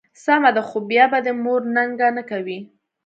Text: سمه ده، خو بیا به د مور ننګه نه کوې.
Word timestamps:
سمه 0.23 0.49
ده، 0.55 0.61
خو 0.69 0.77
بیا 0.89 1.05
به 1.11 1.19
د 1.25 1.27
مور 1.43 1.61
ننګه 1.75 2.07
نه 2.17 2.23
کوې. 2.29 2.59